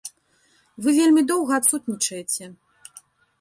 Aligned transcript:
Вы 0.85 0.89
вельмі 0.99 1.21
доўга 1.33 1.53
адсутнічаеце. 1.61 2.45